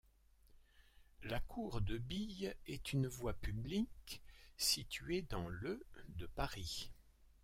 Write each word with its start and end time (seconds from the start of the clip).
La 1.21 1.39
cour 1.39 1.79
Debille 1.79 2.55
est 2.65 2.91
une 2.91 3.05
voie 3.07 3.33
publique 3.35 4.23
située 4.57 5.21
dans 5.21 5.47
le 5.47 5.85
de 6.15 6.25
Paris. 6.25 6.89